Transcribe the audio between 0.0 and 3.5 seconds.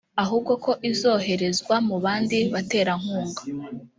ahubwo ko izoherezwa mu bandi baterankunga